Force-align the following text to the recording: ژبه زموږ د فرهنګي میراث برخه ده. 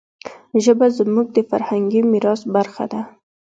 ژبه 0.63 0.87
زموږ 0.97 1.27
د 1.33 1.37
فرهنګي 1.49 2.01
میراث 2.11 2.41
برخه 2.55 2.85
ده. 2.91 3.01